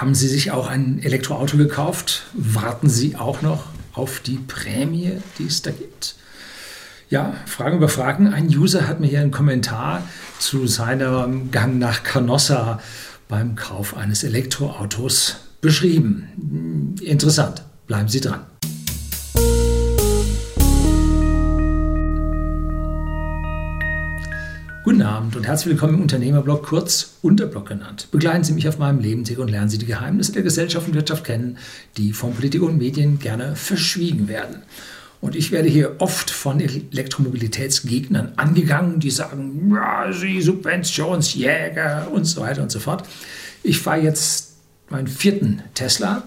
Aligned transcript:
Haben 0.00 0.14
Sie 0.14 0.28
sich 0.28 0.50
auch 0.50 0.66
ein 0.66 1.02
Elektroauto 1.02 1.58
gekauft? 1.58 2.22
Warten 2.32 2.88
Sie 2.88 3.16
auch 3.16 3.42
noch 3.42 3.66
auf 3.92 4.20
die 4.20 4.38
Prämie, 4.38 5.18
die 5.38 5.44
es 5.44 5.60
da 5.60 5.72
gibt? 5.72 6.14
Ja, 7.10 7.34
Fragen 7.44 7.76
über 7.76 7.90
Fragen. 7.90 8.32
Ein 8.32 8.46
User 8.46 8.88
hat 8.88 9.00
mir 9.00 9.08
hier 9.08 9.20
einen 9.20 9.30
Kommentar 9.30 10.02
zu 10.38 10.66
seinem 10.66 11.50
Gang 11.50 11.78
nach 11.78 12.02
Canossa 12.02 12.80
beim 13.28 13.56
Kauf 13.56 13.94
eines 13.94 14.24
Elektroautos 14.24 15.36
beschrieben. 15.60 16.96
Interessant. 17.02 17.62
Bleiben 17.86 18.08
Sie 18.08 18.22
dran. 18.22 18.46
Guten 24.90 25.02
Abend 25.02 25.36
und 25.36 25.46
herzlich 25.46 25.74
willkommen 25.74 25.94
im 25.94 26.02
Unternehmerblog, 26.02 26.64
kurz 26.64 27.12
Unterblog 27.22 27.68
genannt. 27.68 28.08
Begleiten 28.10 28.42
Sie 28.42 28.52
mich 28.52 28.66
auf 28.66 28.78
meinem 28.78 28.98
Lebensweg 28.98 29.38
und 29.38 29.48
lernen 29.48 29.68
Sie 29.68 29.78
die 29.78 29.86
Geheimnisse 29.86 30.32
der 30.32 30.42
Gesellschaft 30.42 30.88
und 30.88 30.94
Wirtschaft 30.94 31.22
kennen, 31.22 31.58
die 31.96 32.12
von 32.12 32.34
Politik 32.34 32.60
und 32.62 32.76
Medien 32.76 33.20
gerne 33.20 33.54
verschwiegen 33.54 34.26
werden. 34.26 34.62
Und 35.20 35.36
ich 35.36 35.52
werde 35.52 35.68
hier 35.68 35.94
oft 36.00 36.32
von 36.32 36.58
Elektromobilitätsgegnern 36.58 38.32
angegangen, 38.34 38.98
die 38.98 39.12
sagen, 39.12 39.70
ja, 39.72 40.12
Sie 40.12 40.42
Subventionsjäger 40.42 42.08
und 42.12 42.24
so 42.24 42.40
weiter 42.40 42.60
und 42.60 42.72
so 42.72 42.80
fort. 42.80 43.04
Ich 43.62 43.78
fahre 43.78 44.00
jetzt 44.00 44.56
meinen 44.88 45.06
vierten 45.06 45.62
Tesla. 45.74 46.24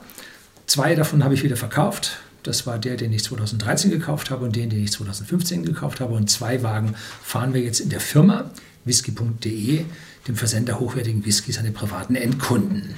Zwei 0.68 0.96
davon 0.96 1.26
habe 1.26 1.34
ich 1.34 1.44
wieder 1.44 1.58
verkauft. 1.58 2.18
Das 2.44 2.68
war 2.68 2.78
der, 2.78 2.98
den 2.98 3.14
ich 3.14 3.24
2013 3.24 3.92
gekauft 3.92 4.30
habe 4.30 4.46
und 4.46 4.56
den, 4.56 4.70
den 4.70 4.84
ich 4.84 4.92
2015 4.92 5.66
gekauft 5.66 6.00
habe. 6.00 6.14
Und 6.14 6.30
zwei 6.30 6.62
Wagen 6.64 6.96
fahren 7.24 7.54
wir 7.54 7.62
jetzt 7.62 7.80
in 7.80 7.90
der 7.90 8.00
Firma 8.00 8.52
whisky.de, 8.86 9.86
dem 10.28 10.36
Versender 10.36 10.80
hochwertigen 10.80 11.26
Whiskys 11.26 11.58
an 11.58 11.66
die 11.66 11.72
privaten 11.72 12.16
Endkunden. 12.16 12.96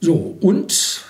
So, 0.00 0.36
und 0.40 1.02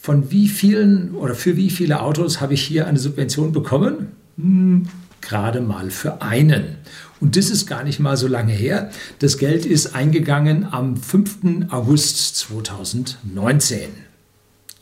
von 0.00 0.30
wie 0.30 0.48
vielen 0.48 1.14
oder 1.14 1.34
für 1.34 1.56
wie 1.56 1.70
viele 1.70 2.02
Autos 2.02 2.40
habe 2.40 2.54
ich 2.54 2.62
hier 2.62 2.86
eine 2.86 2.98
Subvention 2.98 3.52
bekommen? 3.52 4.08
Hm, 4.36 4.86
gerade 5.22 5.62
mal 5.62 5.90
für 5.90 6.20
einen. 6.20 6.76
Und 7.20 7.36
das 7.36 7.48
ist 7.48 7.66
gar 7.66 7.84
nicht 7.84 8.00
mal 8.00 8.18
so 8.18 8.28
lange 8.28 8.52
her. 8.52 8.90
Das 9.20 9.38
Geld 9.38 9.64
ist 9.64 9.94
eingegangen 9.94 10.68
am 10.70 10.98
5. 10.98 11.70
August 11.70 12.36
2019. 12.36 13.88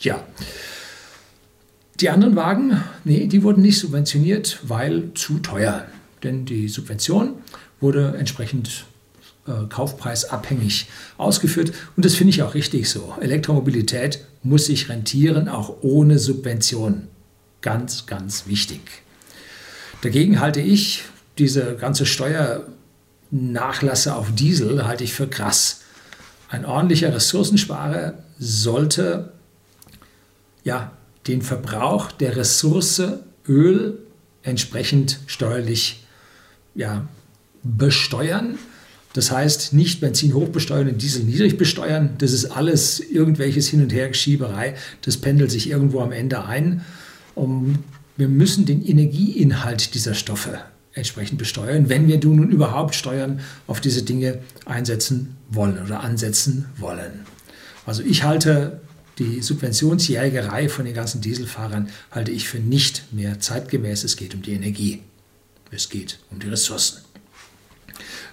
Ja. 0.00 0.24
Die 2.00 2.08
anderen 2.08 2.36
Wagen, 2.36 2.82
nee, 3.04 3.26
die 3.26 3.42
wurden 3.42 3.62
nicht 3.62 3.78
subventioniert, 3.78 4.60
weil 4.62 5.12
zu 5.14 5.38
teuer. 5.38 5.86
Denn 6.22 6.44
die 6.44 6.68
Subvention 6.68 7.34
wurde 7.80 8.14
entsprechend 8.18 8.86
äh, 9.46 9.66
kaufpreisabhängig 9.68 10.86
ausgeführt. 11.18 11.72
Und 11.96 12.04
das 12.04 12.14
finde 12.14 12.30
ich 12.30 12.42
auch 12.42 12.54
richtig 12.54 12.88
so. 12.88 13.14
Elektromobilität 13.20 14.24
muss 14.42 14.66
sich 14.66 14.88
rentieren, 14.88 15.48
auch 15.48 15.82
ohne 15.82 16.18
Subvention. 16.18 17.08
Ganz, 17.60 18.06
ganz 18.06 18.46
wichtig. 18.46 18.80
Dagegen 20.00 20.40
halte 20.40 20.60
ich 20.60 21.04
diese 21.38 21.76
ganze 21.76 22.06
Steuernachlasse 22.06 24.16
auf 24.16 24.32
Diesel 24.34 24.86
halte 24.86 25.04
ich 25.04 25.12
für 25.12 25.28
krass. 25.28 25.82
Ein 26.48 26.64
ordentlicher 26.64 27.14
Ressourcensparer 27.14 28.14
sollte 28.38 29.32
ja, 30.64 30.92
den 31.26 31.42
Verbrauch 31.42 32.12
der 32.12 32.36
Ressource 32.36 33.02
Öl 33.48 33.98
entsprechend 34.42 35.20
steuerlich 35.26 36.04
ja, 36.74 37.06
besteuern. 37.62 38.58
Das 39.12 39.30
heißt, 39.30 39.74
nicht 39.74 40.00
Benzin 40.00 40.34
hoch 40.34 40.48
besteuern 40.48 40.88
und 40.88 41.02
Diesel 41.02 41.24
niedrig 41.24 41.58
besteuern. 41.58 42.14
Das 42.18 42.32
ist 42.32 42.46
alles 42.46 42.98
irgendwelches 42.98 43.68
Hin- 43.68 43.82
und 43.82 43.92
Herschieberei. 43.92 44.74
Das 45.02 45.18
pendelt 45.18 45.50
sich 45.50 45.68
irgendwo 45.68 46.00
am 46.00 46.12
Ende 46.12 46.44
ein. 46.44 46.82
Um, 47.34 47.78
wir 48.16 48.28
müssen 48.28 48.66
den 48.66 48.84
Energieinhalt 48.84 49.94
dieser 49.94 50.14
Stoffe 50.14 50.60
entsprechend 50.94 51.38
besteuern, 51.38 51.88
wenn 51.88 52.08
wir 52.08 52.18
nun 52.18 52.50
überhaupt 52.50 52.94
Steuern 52.94 53.40
auf 53.66 53.80
diese 53.80 54.02
Dinge 54.02 54.38
einsetzen 54.66 55.36
wollen 55.48 55.82
oder 55.84 56.00
ansetzen 56.00 56.66
wollen. 56.76 57.26
Also 57.86 58.02
ich 58.02 58.22
halte 58.22 58.80
die 59.18 59.42
Subventionsjägerei 59.42 60.68
von 60.68 60.84
den 60.84 60.94
ganzen 60.94 61.20
Dieselfahrern 61.20 61.90
halte 62.10 62.30
ich 62.30 62.48
für 62.48 62.58
nicht 62.58 63.12
mehr 63.12 63.40
zeitgemäß. 63.40 64.04
Es 64.04 64.16
geht 64.16 64.34
um 64.34 64.42
die 64.42 64.52
Energie. 64.52 65.02
Es 65.70 65.88
geht 65.88 66.18
um 66.30 66.38
die 66.38 66.48
Ressourcen. 66.48 67.02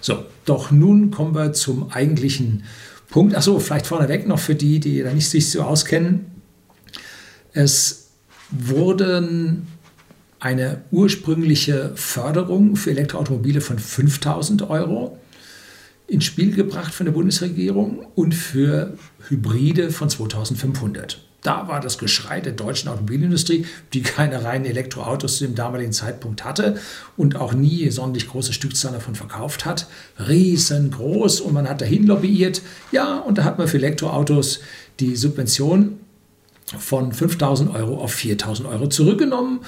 So, 0.00 0.24
doch 0.46 0.70
nun 0.70 1.10
kommen 1.10 1.34
wir 1.34 1.52
zum 1.52 1.90
eigentlichen 1.92 2.64
Punkt. 3.08 3.34
Achso, 3.34 3.58
vielleicht 3.58 3.86
vorneweg 3.86 4.26
noch 4.26 4.38
für 4.38 4.54
die, 4.54 4.80
die 4.80 5.02
da 5.02 5.12
nicht 5.12 5.28
sich 5.28 5.50
so 5.50 5.62
auskennen. 5.62 6.26
Es 7.52 8.08
wurden 8.50 9.66
eine 10.38 10.82
ursprüngliche 10.90 11.92
Förderung 11.96 12.76
für 12.76 12.90
Elektroautomobile 12.90 13.60
von 13.60 13.78
5000 13.78 14.70
Euro 14.70 15.19
ins 16.10 16.24
Spiel 16.24 16.52
gebracht 16.54 16.92
von 16.92 17.06
der 17.06 17.12
Bundesregierung 17.12 18.06
und 18.16 18.34
für 18.34 18.98
Hybride 19.28 19.92
von 19.92 20.10
2500. 20.10 21.24
Da 21.42 21.68
war 21.68 21.80
das 21.80 21.96
Geschrei 21.98 22.40
der 22.40 22.52
deutschen 22.52 22.90
Automobilindustrie, 22.90 23.64
die 23.94 24.02
keine 24.02 24.44
reinen 24.44 24.66
Elektroautos 24.66 25.38
zu 25.38 25.46
dem 25.46 25.54
damaligen 25.54 25.92
Zeitpunkt 25.92 26.44
hatte 26.44 26.78
und 27.16 27.36
auch 27.36 27.54
nie 27.54 27.88
sonderlich 27.90 28.28
große 28.28 28.52
Stückzahlen 28.52 28.98
davon 28.98 29.14
verkauft 29.14 29.64
hat, 29.64 29.86
riesengroß 30.18 31.40
und 31.40 31.54
man 31.54 31.68
hat 31.68 31.80
dahin 31.80 32.06
lobbyiert. 32.06 32.60
Ja, 32.92 33.20
und 33.20 33.38
da 33.38 33.44
hat 33.44 33.58
man 33.58 33.68
für 33.68 33.78
Elektroautos 33.78 34.60
die 34.98 35.16
Subvention 35.16 36.00
von 36.78 37.12
5000 37.12 37.74
Euro 37.74 38.02
auf 38.02 38.12
4000 38.12 38.68
Euro 38.68 38.88
zurückgenommen 38.88 39.60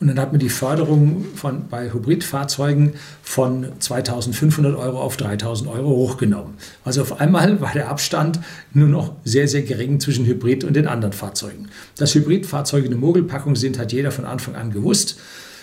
und 0.00 0.06
dann 0.06 0.20
hat 0.20 0.30
man 0.32 0.38
die 0.38 0.48
Förderung 0.48 1.24
von, 1.34 1.68
bei 1.68 1.92
Hybridfahrzeugen 1.92 2.94
von 3.22 3.66
2500 3.80 4.76
Euro 4.76 5.00
auf 5.00 5.16
3000 5.16 5.68
Euro 5.68 5.88
hochgenommen. 5.88 6.54
Also 6.84 7.02
auf 7.02 7.20
einmal 7.20 7.60
war 7.60 7.72
der 7.72 7.88
Abstand 7.88 8.38
nur 8.72 8.88
noch 8.88 9.14
sehr, 9.24 9.48
sehr 9.48 9.62
gering 9.62 9.98
zwischen 9.98 10.24
Hybrid 10.24 10.62
und 10.62 10.74
den 10.74 10.86
anderen 10.86 11.12
Fahrzeugen. 11.12 11.68
Dass 11.96 12.14
Hybridfahrzeuge 12.14 12.86
eine 12.86 12.94
Mogelpackung 12.96 13.56
sind, 13.56 13.76
hat 13.78 13.92
jeder 13.92 14.12
von 14.12 14.24
Anfang 14.24 14.54
an 14.54 14.70
gewusst. 14.70 15.18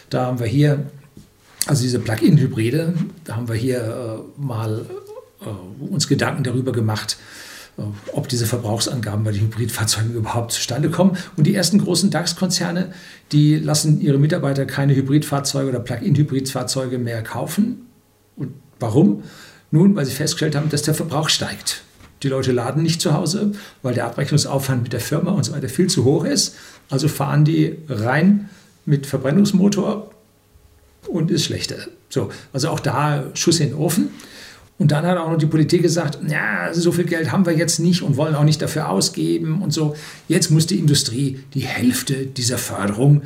Da 0.09 0.25
haben 0.25 0.39
wir 0.39 0.47
hier, 0.47 0.83
also 1.65 1.83
diese 1.83 1.99
Plug-in-Hybride, 1.99 2.93
da 3.23 3.37
haben 3.37 3.47
wir 3.47 3.55
hier 3.55 3.79
äh, 3.79 4.41
mal 4.41 4.85
äh, 5.41 5.83
uns 5.85 6.09
Gedanken 6.09 6.43
darüber 6.43 6.73
gemacht, 6.73 7.17
ob 8.13 8.29
diese 8.29 8.45
Verbrauchsangaben 8.45 9.23
bei 9.23 9.31
den 9.31 9.41
Hybridfahrzeugen 9.41 10.13
überhaupt 10.13 10.53
zustande 10.53 10.89
kommen. 10.89 11.17
Und 11.35 11.45
die 11.45 11.55
ersten 11.55 11.79
großen 11.79 12.09
DAX-Konzerne, 12.09 12.93
die 13.31 13.57
lassen 13.57 13.99
ihre 13.99 14.17
Mitarbeiter 14.17 14.65
keine 14.65 14.95
Hybridfahrzeuge 14.95 15.69
oder 15.69 15.79
Plug-in-Hybridfahrzeuge 15.79 16.97
mehr 16.97 17.21
kaufen. 17.21 17.87
Und 18.37 18.53
warum? 18.79 19.23
Nun, 19.71 19.95
weil 19.95 20.05
sie 20.05 20.13
festgestellt 20.13 20.55
haben, 20.55 20.69
dass 20.69 20.83
der 20.83 20.93
Verbrauch 20.93 21.29
steigt. 21.29 21.83
Die 22.23 22.29
Leute 22.29 22.53
laden 22.53 22.81
nicht 22.81 23.01
zu 23.01 23.13
Hause, 23.13 23.51
weil 23.81 23.93
der 23.93 24.05
Abrechnungsaufwand 24.05 24.83
mit 24.83 24.93
der 24.93 25.01
Firma 25.01 25.31
und 25.31 25.43
so 25.43 25.51
weiter 25.51 25.67
viel 25.69 25.87
zu 25.87 26.05
hoch 26.05 26.23
ist. 26.23 26.55
Also 26.89 27.07
fahren 27.07 27.43
die 27.43 27.77
rein 27.89 28.49
mit 28.85 29.05
Verbrennungsmotor 29.05 30.11
und 31.07 31.29
ist 31.29 31.45
schlechter. 31.45 31.75
So, 32.09 32.31
also 32.53 32.69
auch 32.69 32.79
da 32.79 33.25
Schuss 33.33 33.59
in 33.59 33.69
den 33.69 33.77
Ofen. 33.77 34.09
Und 34.77 34.91
dann 34.91 35.05
hat 35.05 35.17
auch 35.17 35.31
noch 35.31 35.37
die 35.37 35.45
Politik 35.45 35.83
gesagt, 35.83 36.19
ja, 36.27 36.73
so 36.73 36.91
viel 36.91 37.05
Geld 37.05 37.31
haben 37.31 37.45
wir 37.45 37.53
jetzt 37.53 37.79
nicht 37.79 38.01
und 38.01 38.17
wollen 38.17 38.35
auch 38.35 38.43
nicht 38.43 38.61
dafür 38.61 38.89
ausgeben 38.89 39.61
und 39.61 39.71
so. 39.71 39.95
Jetzt 40.27 40.51
muss 40.51 40.67
die 40.67 40.79
Industrie 40.79 41.39
die 41.53 41.61
Hälfte 41.61 42.25
dieser 42.25 42.57
Förderung 42.57 43.21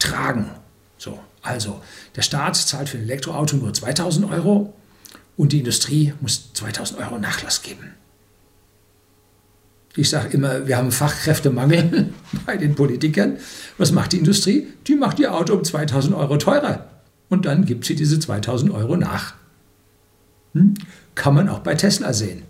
tragen. 0.00 0.50
So, 0.98 1.18
also 1.42 1.80
der 2.16 2.22
Staat 2.22 2.56
zahlt 2.56 2.88
für 2.88 2.98
ein 2.98 3.04
Elektroauto 3.04 3.56
nur 3.56 3.72
2000 3.72 4.28
Euro 4.30 4.74
und 5.36 5.52
die 5.52 5.60
Industrie 5.60 6.14
muss 6.20 6.52
2000 6.54 6.98
Euro 7.00 7.18
Nachlass 7.18 7.62
geben. 7.62 7.92
Ich 9.94 10.10
sage 10.10 10.36
immer, 10.36 10.66
wir 10.66 10.76
haben 10.76 10.90
Fachkräftemangel 10.90 12.12
bei 12.46 12.56
den 12.56 12.74
Politikern. 12.74 13.38
Was 13.78 13.92
macht 13.92 14.12
die 14.12 14.18
Industrie? 14.18 14.66
Die 14.88 14.96
macht 14.96 15.18
ihr 15.20 15.32
Auto 15.32 15.54
um 15.54 15.64
2000 15.64 16.14
Euro 16.14 16.36
teurer. 16.36 16.86
Und 17.28 17.46
dann 17.46 17.64
gibt 17.64 17.84
sie 17.86 17.94
diese 17.94 18.18
2000 18.18 18.72
Euro 18.72 18.96
nach. 18.96 19.34
Hm? 20.56 20.74
Kann 21.14 21.34
man 21.34 21.48
auch 21.48 21.60
bei 21.60 21.74
Tesla 21.74 22.12
sehen. 22.12 22.42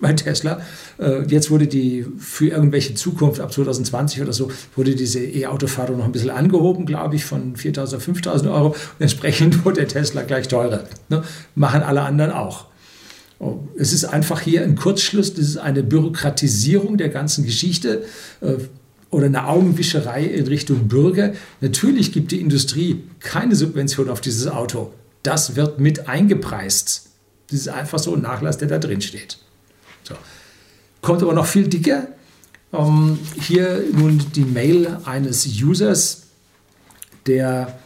Bei 0.00 0.12
Tesla, 0.12 0.60
äh, 0.98 1.22
jetzt 1.26 1.50
wurde 1.50 1.66
die 1.66 2.04
für 2.18 2.48
irgendwelche 2.48 2.94
Zukunft 2.94 3.40
ab 3.40 3.52
2020 3.52 4.22
oder 4.22 4.32
so, 4.32 4.50
wurde 4.76 4.94
diese 4.94 5.20
E-Auto-Förderung 5.20 5.98
noch 5.98 6.06
ein 6.06 6.12
bisschen 6.12 6.30
angehoben, 6.30 6.84
glaube 6.84 7.16
ich, 7.16 7.24
von 7.24 7.56
4.000 7.56 7.96
auf 7.96 8.06
5.000 8.06 8.52
Euro. 8.52 8.68
Und 8.68 8.76
entsprechend 8.98 9.64
wurde 9.64 9.76
der 9.76 9.88
Tesla 9.88 10.22
gleich 10.22 10.48
teurer. 10.48 10.84
Ne? 11.08 11.22
Machen 11.54 11.82
alle 11.82 12.02
anderen 12.02 12.32
auch. 12.32 12.66
Oh, 13.38 13.60
es 13.76 13.92
ist 13.92 14.04
einfach 14.04 14.40
hier 14.40 14.62
ein 14.62 14.76
Kurzschluss, 14.76 15.34
das 15.34 15.46
ist 15.46 15.56
eine 15.56 15.82
Bürokratisierung 15.82 16.98
der 16.98 17.08
ganzen 17.08 17.44
Geschichte 17.44 18.04
äh, 18.40 18.54
oder 19.10 19.26
eine 19.26 19.46
Augenwischerei 19.46 20.24
in 20.24 20.46
Richtung 20.46 20.88
Bürger. 20.88 21.32
Natürlich 21.60 22.12
gibt 22.12 22.32
die 22.32 22.40
Industrie 22.40 23.04
keine 23.20 23.56
Subvention 23.56 24.08
auf 24.08 24.20
dieses 24.20 24.48
Auto. 24.48 24.92
Das 25.22 25.56
wird 25.56 25.80
mit 25.80 26.08
eingepreist. 26.08 27.13
Das 27.48 27.60
ist 27.60 27.68
einfach 27.68 27.98
so 27.98 28.14
ein 28.14 28.22
Nachlass, 28.22 28.58
der 28.58 28.68
da 28.68 28.78
drin 28.78 29.00
steht. 29.00 29.38
So. 30.02 30.14
Kommt 31.02 31.22
aber 31.22 31.34
noch 31.34 31.46
viel 31.46 31.68
dicker. 31.68 32.08
Ähm, 32.72 33.18
hier 33.40 33.84
nun 33.92 34.22
die 34.34 34.44
Mail 34.44 34.98
eines 35.04 35.46
Users, 35.46 36.22
der 37.26 37.78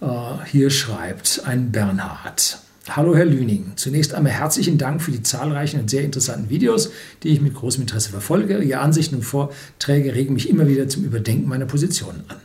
äh, 0.00 0.06
hier 0.46 0.70
schreibt, 0.70 1.42
ein 1.44 1.72
Bernhard. 1.72 2.58
Hallo 2.88 3.14
Herr 3.14 3.26
Lüning, 3.26 3.72
zunächst 3.76 4.12
einmal 4.12 4.32
herzlichen 4.32 4.76
Dank 4.76 5.00
für 5.02 5.12
die 5.12 5.22
zahlreichen 5.22 5.78
und 5.80 5.88
sehr 5.88 6.02
interessanten 6.02 6.50
Videos, 6.50 6.90
die 7.22 7.28
ich 7.28 7.40
mit 7.40 7.54
großem 7.54 7.82
Interesse 7.82 8.10
verfolge. 8.10 8.58
Ihre 8.58 8.80
Ansichten 8.80 9.16
und 9.16 9.22
Vorträge 9.22 10.14
regen 10.14 10.34
mich 10.34 10.48
immer 10.48 10.66
wieder 10.66 10.88
zum 10.88 11.04
Überdenken 11.04 11.48
meiner 11.48 11.66
Positionen 11.66 12.24
an. 12.26 12.38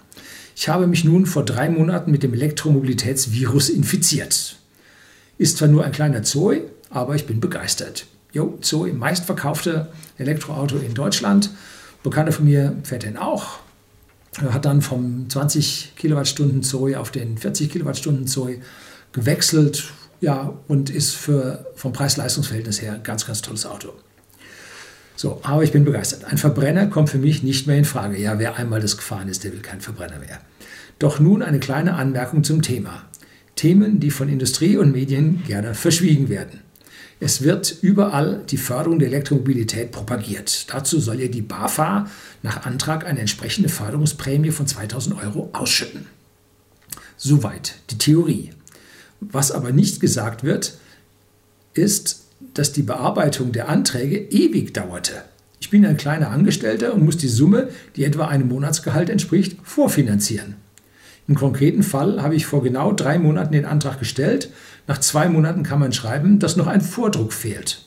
Ich 0.55 0.69
habe 0.69 0.85
mich 0.85 1.03
nun 1.03 1.25
vor 1.25 1.43
drei 1.43 1.69
Monaten 1.69 2.11
mit 2.11 2.21
dem 2.21 2.33
Elektromobilitätsvirus 2.33 3.69
infiziert. 3.69 4.57
Ist 5.37 5.57
zwar 5.57 5.67
nur 5.67 5.83
ein 5.83 5.91
kleiner 5.91 6.23
Zoe, 6.23 6.63
aber 6.89 7.15
ich 7.15 7.25
bin 7.25 7.39
begeistert. 7.39 8.05
Jo, 8.33 8.57
Zoe, 8.61 8.93
meistverkaufte 8.93 9.87
Elektroauto 10.17 10.77
in 10.77 10.93
Deutschland. 10.93 11.51
Bekannter 12.03 12.31
von 12.31 12.45
mir 12.45 12.75
fährt 12.83 13.03
den 13.03 13.17
auch. 13.17 13.59
Er 14.41 14.53
hat 14.53 14.65
dann 14.65 14.81
vom 14.81 15.29
20 15.29 15.93
Kilowattstunden 15.95 16.61
Zoe 16.61 16.99
auf 16.99 17.11
den 17.11 17.37
40 17.37 17.71
Kilowattstunden 17.71 18.27
Zoe 18.27 18.59
gewechselt 19.11 19.91
ja, 20.21 20.53
und 20.67 20.89
ist 20.89 21.15
für, 21.15 21.65
vom 21.75 21.93
Preis-Leistungs-Verhältnis 21.93 22.81
her 22.81 22.93
ein 22.93 23.03
ganz, 23.03 23.25
ganz 23.25 23.41
tolles 23.41 23.65
Auto. 23.65 23.93
So, 25.15 25.39
aber 25.43 25.63
ich 25.63 25.71
bin 25.71 25.83
begeistert. 25.83 26.25
Ein 26.25 26.37
Verbrenner 26.37 26.87
kommt 26.87 27.09
für 27.09 27.17
mich 27.17 27.41
nicht 27.41 27.65
mehr 27.65 27.77
in 27.77 27.85
Frage. 27.85 28.19
Ja, 28.19 28.37
wer 28.37 28.55
einmal 28.55 28.81
das 28.81 28.97
gefahren 28.97 29.27
ist, 29.27 29.43
der 29.43 29.51
will 29.51 29.61
kein 29.61 29.81
Verbrenner 29.81 30.19
mehr. 30.19 30.39
Doch 30.99 31.19
nun 31.19 31.41
eine 31.41 31.59
kleine 31.59 31.95
Anmerkung 31.95 32.43
zum 32.43 32.61
Thema. 32.61 33.03
Themen, 33.57 33.99
die 33.99 34.11
von 34.11 34.29
Industrie 34.29 34.77
und 34.77 34.93
Medien 34.93 35.43
gerne 35.45 35.73
verschwiegen 35.73 36.29
werden. 36.29 36.61
Es 37.19 37.41
wird 37.41 37.77
überall 37.81 38.43
die 38.49 38.57
Förderung 38.57 38.99
der 38.99 39.07
Elektromobilität 39.09 39.91
propagiert. 39.91 40.71
Dazu 40.71 40.99
soll 40.99 41.19
ja 41.19 41.27
die 41.27 41.41
BAFA 41.41 42.09
nach 42.43 42.65
Antrag 42.65 43.05
eine 43.05 43.19
entsprechende 43.19 43.69
Förderungsprämie 43.69 44.51
von 44.51 44.67
2000 44.67 45.21
Euro 45.23 45.49
ausschütten. 45.53 46.05
Soweit 47.17 47.75
die 47.89 47.97
Theorie. 47.97 48.51
Was 49.19 49.51
aber 49.51 49.71
nicht 49.71 49.99
gesagt 49.99 50.43
wird, 50.43 50.77
ist, 51.73 52.25
dass 52.53 52.71
die 52.71 52.83
Bearbeitung 52.83 53.51
der 53.51 53.67
Anträge 53.67 54.17
ewig 54.17 54.75
dauerte. 54.75 55.23
Ich 55.59 55.71
bin 55.71 55.85
ein 55.87 55.97
kleiner 55.97 56.29
Angestellter 56.29 56.93
und 56.93 57.03
muss 57.03 57.17
die 57.17 57.27
Summe, 57.27 57.69
die 57.95 58.03
etwa 58.03 58.27
einem 58.27 58.47
Monatsgehalt 58.47 59.09
entspricht, 59.09 59.57
vorfinanzieren. 59.63 60.55
Im 61.27 61.35
konkreten 61.35 61.83
Fall 61.83 62.21
habe 62.21 62.35
ich 62.35 62.45
vor 62.45 62.63
genau 62.63 62.93
drei 62.93 63.19
Monaten 63.19 63.51
den 63.51 63.65
Antrag 63.65 63.99
gestellt. 63.99 64.49
Nach 64.87 64.97
zwei 64.97 65.27
Monaten 65.27 65.63
kann 65.63 65.79
man 65.79 65.91
schreiben, 65.91 66.39
dass 66.39 66.55
noch 66.55 66.67
ein 66.67 66.81
Vordruck 66.81 67.33
fehlt. 67.33 67.83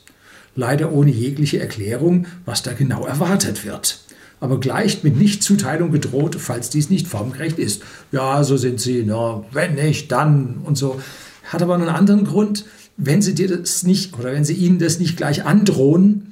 Leider 0.54 0.92
ohne 0.92 1.10
jegliche 1.10 1.58
Erklärung, 1.58 2.26
was 2.44 2.62
da 2.62 2.72
genau 2.72 3.06
erwartet 3.06 3.64
wird. 3.64 4.00
Aber 4.40 4.60
gleich 4.60 5.04
mit 5.04 5.16
Nichtzuteilung 5.16 5.90
gedroht, 5.90 6.36
falls 6.38 6.70
dies 6.70 6.90
nicht 6.90 7.06
formgerecht 7.06 7.58
ist. 7.58 7.82
Ja, 8.12 8.44
so 8.44 8.56
sind 8.56 8.80
sie, 8.80 9.04
no, 9.04 9.46
wenn 9.52 9.74
nicht, 9.74 10.12
dann 10.12 10.58
und 10.64 10.76
so. 10.76 11.00
Hat 11.44 11.62
aber 11.62 11.74
einen 11.74 11.88
anderen 11.88 12.24
Grund. 12.24 12.66
Wenn 12.96 13.22
sie 13.22 13.34
dir 13.34 13.48
das 13.56 13.84
nicht 13.84 14.18
oder 14.18 14.32
wenn 14.32 14.44
sie 14.44 14.54
ihnen 14.54 14.78
das 14.78 14.98
nicht 14.98 15.16
gleich 15.16 15.44
androhen, 15.46 16.29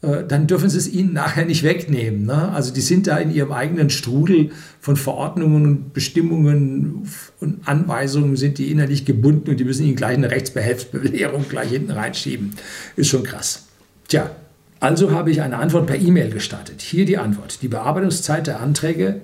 dann 0.00 0.46
dürfen 0.46 0.70
sie 0.70 0.78
es 0.78 0.88
ihnen 0.88 1.12
nachher 1.12 1.44
nicht 1.44 1.64
wegnehmen. 1.64 2.24
Ne? 2.24 2.52
Also 2.52 2.72
die 2.72 2.80
sind 2.80 3.08
da 3.08 3.16
in 3.16 3.34
ihrem 3.34 3.50
eigenen 3.50 3.90
Strudel 3.90 4.50
von 4.80 4.96
Verordnungen 4.96 5.66
und 5.66 5.92
Bestimmungen 5.92 7.08
und 7.40 7.66
Anweisungen 7.66 8.36
sind 8.36 8.58
die 8.58 8.70
innerlich 8.70 9.04
gebunden 9.04 9.50
und 9.50 9.58
die 9.58 9.64
müssen 9.64 9.84
ihnen 9.84 9.96
gleich 9.96 10.16
eine 10.16 10.30
Rechtsbehelfsbelehrung 10.30 11.46
gleich 11.48 11.70
hinten 11.70 11.90
reinschieben. 11.90 12.54
Ist 12.94 13.08
schon 13.08 13.24
krass. 13.24 13.64
Tja, 14.06 14.30
also 14.78 15.10
habe 15.10 15.32
ich 15.32 15.42
eine 15.42 15.56
Antwort 15.56 15.88
per 15.88 15.96
E-Mail 15.96 16.30
gestartet. 16.30 16.80
Hier 16.80 17.04
die 17.04 17.18
Antwort. 17.18 17.60
Die 17.62 17.68
Bearbeitungszeit 17.68 18.46
der 18.46 18.60
Anträge, 18.60 19.20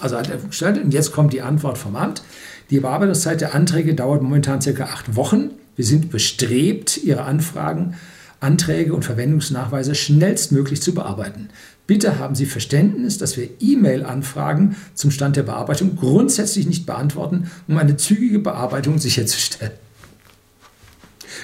also 0.00 0.16
hat 0.16 0.28
er 0.28 0.38
gestartet 0.38 0.82
und 0.82 0.92
jetzt 0.92 1.12
kommt 1.12 1.34
die 1.34 1.42
Antwort 1.42 1.78
vom 1.78 1.94
Amt. 1.94 2.24
Die 2.70 2.80
Bearbeitungszeit 2.80 3.40
der 3.40 3.54
Anträge 3.54 3.94
dauert 3.94 4.22
momentan 4.22 4.60
circa 4.60 4.86
acht 4.86 5.14
Wochen. 5.14 5.50
Wir 5.76 5.84
sind 5.84 6.10
bestrebt, 6.10 6.96
Ihre 6.96 7.22
Anfragen 7.22 7.94
Anträge 8.40 8.94
und 8.94 9.04
Verwendungsnachweise 9.04 9.94
schnellstmöglich 9.94 10.82
zu 10.82 10.94
bearbeiten. 10.94 11.48
Bitte 11.86 12.18
haben 12.18 12.34
Sie 12.34 12.46
Verständnis, 12.46 13.18
dass 13.18 13.36
wir 13.36 13.48
E-Mail-Anfragen 13.60 14.76
zum 14.94 15.10
Stand 15.10 15.36
der 15.36 15.44
Bearbeitung 15.44 15.96
grundsätzlich 15.96 16.66
nicht 16.66 16.84
beantworten, 16.84 17.50
um 17.68 17.78
eine 17.78 17.96
zügige 17.96 18.40
Bearbeitung 18.40 18.98
sicherzustellen. 18.98 19.72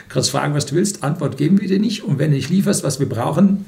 Du 0.09 0.15
kannst 0.15 0.31
fragen, 0.31 0.55
was 0.55 0.67
du 0.67 0.75
willst, 0.75 1.03
Antwort 1.03 1.37
geben 1.37 1.61
wir 1.61 1.69
dir 1.69 1.79
nicht 1.79 2.03
und 2.03 2.19
wenn 2.19 2.31
du 2.31 2.37
nicht 2.37 2.51
lieferst, 2.51 2.83
was 2.83 2.99
wir 2.99 3.09
brauchen, 3.09 3.65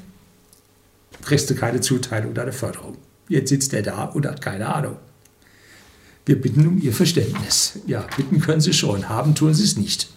kriegst 1.23 1.49
du 1.49 1.55
keine 1.55 1.81
Zuteilung 1.81 2.33
deiner 2.33 2.53
Förderung. 2.53 2.97
Jetzt 3.29 3.49
sitzt 3.49 3.73
er 3.73 3.81
da 3.81 4.03
und 4.03 4.27
hat 4.27 4.41
keine 4.41 4.73
Ahnung. 4.73 4.97
Wir 6.25 6.41
bitten 6.41 6.67
um 6.67 6.81
Ihr 6.81 6.93
Verständnis. 6.93 7.79
Ja, 7.87 8.05
bitten 8.17 8.39
können 8.41 8.61
Sie 8.61 8.73
schon, 8.73 9.09
haben 9.09 9.35
tun 9.35 9.53
Sie 9.53 9.63
es 9.63 9.77
nicht. 9.77 10.09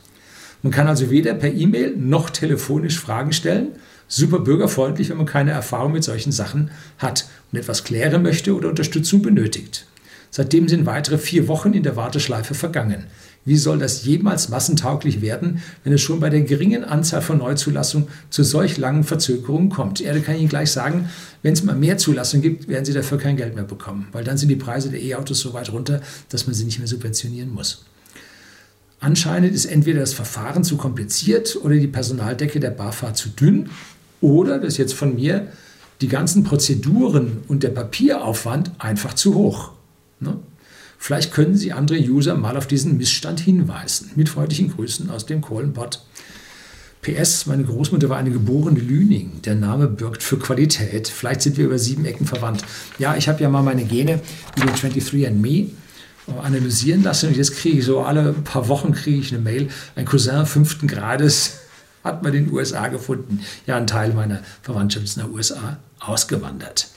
Man 0.62 0.72
kann 0.72 0.88
also 0.88 1.10
weder 1.10 1.34
per 1.34 1.52
E-Mail 1.52 1.94
noch 1.96 2.30
telefonisch 2.30 2.98
Fragen 2.98 3.32
stellen. 3.32 3.68
Super 4.08 4.40
bürgerfreundlich, 4.40 5.10
wenn 5.10 5.18
man 5.18 5.26
keine 5.26 5.50
Erfahrung 5.52 5.92
mit 5.92 6.02
solchen 6.02 6.32
Sachen 6.32 6.70
hat 6.98 7.26
und 7.52 7.58
etwas 7.58 7.84
klären 7.84 8.22
möchte 8.22 8.54
oder 8.54 8.68
Unterstützung 8.68 9.22
benötigt. 9.22 9.86
Seitdem 10.30 10.68
sind 10.68 10.86
weitere 10.86 11.18
vier 11.18 11.48
Wochen 11.48 11.72
in 11.72 11.82
der 11.82 11.96
Warteschleife 11.96 12.54
vergangen. 12.54 13.04
Wie 13.44 13.56
soll 13.56 13.78
das 13.78 14.04
jemals 14.04 14.50
massentauglich 14.50 15.22
werden, 15.22 15.62
wenn 15.84 15.92
es 15.94 16.02
schon 16.02 16.20
bei 16.20 16.28
der 16.28 16.42
geringen 16.42 16.84
Anzahl 16.84 17.22
von 17.22 17.38
Neuzulassungen 17.38 18.08
zu 18.28 18.42
solch 18.42 18.76
langen 18.76 19.04
Verzögerungen 19.04 19.70
kommt? 19.70 20.04
Da 20.04 20.18
kann 20.18 20.34
ich 20.34 20.40
Ihnen 20.40 20.50
gleich 20.50 20.70
sagen, 20.70 21.08
wenn 21.42 21.54
es 21.54 21.62
mal 21.62 21.74
mehr 21.74 21.96
Zulassungen 21.96 22.42
gibt, 22.42 22.68
werden 22.68 22.84
Sie 22.84 22.92
dafür 22.92 23.16
kein 23.16 23.38
Geld 23.38 23.54
mehr 23.54 23.64
bekommen, 23.64 24.08
weil 24.12 24.24
dann 24.24 24.36
sind 24.36 24.48
die 24.48 24.56
Preise 24.56 24.90
der 24.90 25.00
E-Autos 25.00 25.40
so 25.40 25.54
weit 25.54 25.72
runter, 25.72 26.02
dass 26.28 26.46
man 26.46 26.54
sie 26.54 26.64
nicht 26.64 26.78
mehr 26.78 26.88
subventionieren 26.88 27.50
muss. 27.50 27.86
Anscheinend 29.00 29.54
ist 29.54 29.66
entweder 29.66 30.00
das 30.00 30.12
Verfahren 30.12 30.64
zu 30.64 30.76
kompliziert 30.76 31.56
oder 31.62 31.76
die 31.76 31.86
Personaldecke 31.86 32.58
der 32.58 32.70
BAFA 32.70 33.14
zu 33.14 33.28
dünn 33.28 33.70
oder, 34.20 34.58
das 34.58 34.76
jetzt 34.76 34.94
von 34.94 35.14
mir, 35.14 35.48
die 36.00 36.08
ganzen 36.08 36.44
Prozeduren 36.44 37.38
und 37.48 37.62
der 37.62 37.70
Papieraufwand 37.70 38.72
einfach 38.78 39.14
zu 39.14 39.34
hoch. 39.34 39.72
Ne? 40.20 40.38
Vielleicht 40.98 41.32
können 41.32 41.56
Sie 41.56 41.72
andere 41.72 41.98
User 41.98 42.36
mal 42.36 42.56
auf 42.56 42.66
diesen 42.66 42.96
Missstand 42.96 43.38
hinweisen. 43.38 44.10
Mit 44.16 44.28
freundlichen 44.28 44.72
Grüßen 44.72 45.10
aus 45.10 45.26
dem 45.26 45.40
Kohlenpott. 45.40 46.02
PS, 47.02 47.46
meine 47.46 47.62
Großmutter 47.62 48.08
war 48.08 48.18
eine 48.18 48.32
geborene 48.32 48.80
Lüning. 48.80 49.40
Der 49.44 49.54
Name 49.54 49.86
birgt 49.86 50.24
für 50.24 50.38
Qualität. 50.38 51.06
Vielleicht 51.06 51.42
sind 51.42 51.56
wir 51.56 51.66
über 51.66 51.78
sieben 51.78 52.04
Ecken 52.04 52.26
verwandt. 52.26 52.64
Ja, 52.98 53.16
ich 53.16 53.28
habe 53.28 53.40
ja 53.40 53.48
mal 53.48 53.62
meine 53.62 53.84
Gene 53.84 54.20
über 54.56 54.72
23andMe 54.72 55.68
analysieren 56.42 57.02
lassen. 57.02 57.28
Und 57.28 57.36
jetzt 57.36 57.56
kriege 57.56 57.78
ich 57.78 57.84
so 57.84 58.00
alle 58.00 58.32
paar 58.32 58.68
Wochen 58.68 58.92
kriege 58.92 59.18
ich 59.18 59.32
eine 59.32 59.42
Mail. 59.42 59.68
Ein 59.96 60.04
Cousin 60.04 60.46
fünften 60.46 60.86
Grades 60.86 61.58
hat 62.04 62.22
man 62.22 62.34
in 62.34 62.46
den 62.46 62.54
USA 62.54 62.88
gefunden. 62.88 63.40
Ja, 63.66 63.76
ein 63.76 63.86
Teil 63.86 64.12
meiner 64.12 64.40
Verwandtschaft 64.62 65.04
ist 65.04 65.16
nach 65.16 65.28
USA 65.28 65.78
ausgewandert. 66.00 66.88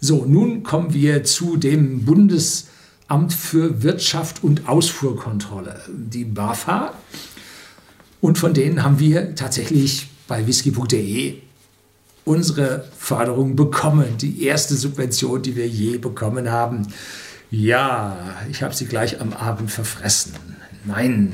So, 0.00 0.24
nun 0.24 0.62
kommen 0.62 0.94
wir 0.94 1.24
zu 1.24 1.56
dem 1.56 2.04
Bundesamt 2.04 3.32
für 3.32 3.82
Wirtschaft 3.82 4.44
und 4.44 4.68
Ausfuhrkontrolle, 4.68 5.80
die 5.88 6.24
BAFA. 6.24 6.92
Und 8.20 8.38
von 8.38 8.54
denen 8.54 8.82
haben 8.82 8.98
wir 8.98 9.34
tatsächlich 9.34 10.08
bei 10.26 10.46
whisky.de 10.46 11.38
unsere 12.28 12.84
Förderung 12.96 13.56
bekommen. 13.56 14.18
Die 14.20 14.44
erste 14.44 14.74
Subvention, 14.74 15.42
die 15.42 15.56
wir 15.56 15.66
je 15.66 15.98
bekommen 15.98 16.50
haben. 16.50 16.86
Ja, 17.50 18.16
ich 18.50 18.62
habe 18.62 18.74
sie 18.74 18.86
gleich 18.86 19.20
am 19.20 19.32
Abend 19.32 19.70
verfressen. 19.70 20.34
Nein. 20.84 21.32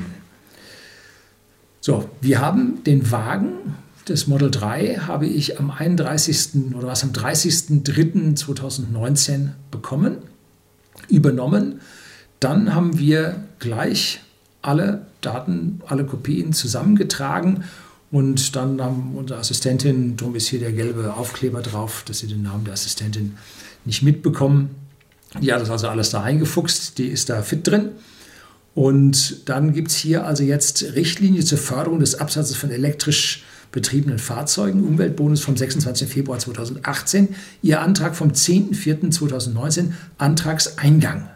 So, 1.81 2.09
wir 2.21 2.41
haben 2.41 2.83
den 2.83 3.11
Wagen 3.11 3.75
des 4.07 4.27
Model 4.27 4.51
3 4.51 4.99
habe 5.07 5.25
ich 5.25 5.59
am 5.59 5.71
31. 5.71 6.75
oder 6.75 6.85
was 6.87 7.03
am 7.03 7.11
30.03.2019 7.11 9.49
bekommen, 9.71 10.17
übernommen. 11.09 11.81
Dann 12.39 12.75
haben 12.75 12.99
wir 12.99 13.43
gleich 13.59 14.21
alle 14.61 15.07
Daten, 15.21 15.81
alle 15.87 16.05
Kopien 16.05 16.53
zusammengetragen 16.53 17.63
und 18.11 18.55
dann 18.55 18.79
haben 18.81 19.15
unsere 19.15 19.39
Assistentin, 19.39 20.17
darum 20.17 20.35
ist 20.35 20.47
hier 20.47 20.59
der 20.59 20.71
gelbe 20.71 21.15
Aufkleber 21.15 21.61
drauf, 21.61 22.03
dass 22.05 22.19
Sie 22.19 22.27
den 22.27 22.43
Namen 22.43 22.65
der 22.65 22.73
Assistentin 22.73 23.37
nicht 23.85 24.03
mitbekommen, 24.03 24.69
die 25.41 25.53
hat 25.53 25.61
das 25.61 25.69
also 25.69 25.87
alles 25.87 26.09
da 26.09 26.21
eingefuchst, 26.21 26.97
die 26.97 27.07
ist 27.07 27.29
da 27.29 27.41
fit 27.41 27.67
drin. 27.67 27.89
Und 28.73 29.47
dann 29.47 29.73
gibt 29.73 29.89
es 29.91 29.95
hier 29.95 30.25
also 30.25 30.43
jetzt 30.43 30.83
Richtlinie 30.95 31.43
zur 31.43 31.57
Förderung 31.57 31.99
des 31.99 32.15
Absatzes 32.15 32.57
von 32.57 32.71
elektrisch 32.71 33.43
betriebenen 33.71 34.19
Fahrzeugen, 34.19 34.83
Umweltbonus 34.85 35.41
vom 35.41 35.57
26. 35.57 36.07
Februar 36.07 36.39
2018, 36.39 37.35
Ihr 37.61 37.81
Antrag 37.81 38.15
vom 38.15 38.31
10.04.2019, 38.31 39.91
Antragseingang. 40.17 41.29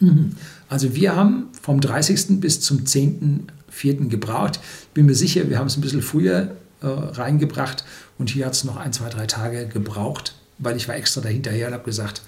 Mhm. 0.00 0.32
Also 0.68 0.94
wir 0.94 1.16
haben 1.16 1.48
vom 1.60 1.80
30. 1.80 2.40
bis 2.40 2.60
zum 2.60 2.84
10.04. 2.84 4.08
gebraucht. 4.08 4.60
Bin 4.94 5.06
mir 5.06 5.14
sicher, 5.14 5.48
wir 5.48 5.58
haben 5.58 5.66
es 5.66 5.76
ein 5.76 5.80
bisschen 5.80 6.02
früher 6.02 6.56
äh, 6.82 6.86
reingebracht 6.86 7.84
und 8.18 8.30
hier 8.30 8.46
hat 8.46 8.54
es 8.54 8.64
noch 8.64 8.76
ein, 8.76 8.92
zwei, 8.92 9.08
drei 9.08 9.26
Tage 9.26 9.66
gebraucht, 9.66 10.34
weil 10.58 10.76
ich 10.76 10.88
war 10.88 10.96
extra 10.96 11.20
dahinterher 11.20 11.68
und 11.68 11.74
habe 11.74 11.84
gesagt, 11.84 12.22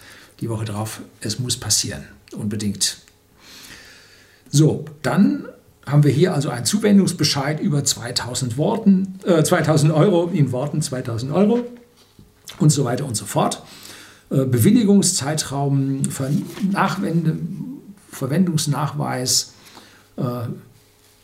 die 0.44 0.50
Woche 0.50 0.66
drauf, 0.66 1.00
es 1.20 1.38
muss 1.38 1.56
passieren, 1.56 2.04
unbedingt. 2.36 2.98
So, 4.50 4.84
dann 5.00 5.46
haben 5.86 6.04
wir 6.04 6.12
hier 6.12 6.34
also 6.34 6.50
einen 6.50 6.66
Zuwendungsbescheid 6.66 7.60
über 7.60 7.82
2000 7.82 8.58
Worten, 8.58 9.18
äh, 9.24 9.42
2000 9.42 9.90
Euro 9.92 10.28
in 10.32 10.52
Worten 10.52 10.82
2000 10.82 11.32
Euro 11.32 11.64
und 12.58 12.70
so 12.70 12.84
weiter 12.84 13.06
und 13.06 13.16
so 13.16 13.24
fort. 13.24 13.62
Äh, 14.30 14.44
Bewilligungszeitraum 14.44 16.04
für 16.10 16.30
Nachwende, 16.70 17.38
Verwendungsnachweis. 18.10 19.54
Äh, 20.16 20.22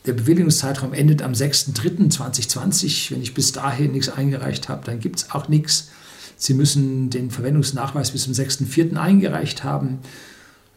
der 0.07 0.13
Bewilligungszeitraum 0.13 0.93
endet 0.93 1.21
am 1.21 1.33
6.3.2020. 1.33 3.11
Wenn 3.11 3.21
ich 3.21 3.35
bis 3.35 3.51
dahin 3.51 3.91
nichts 3.91 4.09
eingereicht 4.09 4.67
habe, 4.67 4.83
dann 4.83 4.99
gibt 4.99 5.19
es 5.19 5.31
auch 5.31 5.47
nichts. 5.47 5.91
Sie 6.37 6.53
müssen 6.53 7.09
den 7.09 7.31
Verwendungsnachweis 7.31 8.11
bis 8.11 8.23
zum 8.23 8.33
6.4. 8.33 8.95
eingereicht 8.95 9.63
haben. 9.63 9.99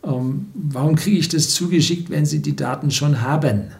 Ähm, 0.04 0.46
warum 0.54 0.96
kriege 0.96 1.18
ich 1.18 1.28
das 1.28 1.50
zugeschickt, 1.50 2.10
wenn 2.10 2.26
Sie 2.26 2.40
die 2.40 2.56
Daten 2.56 2.90
schon 2.90 3.22
haben? 3.22 3.70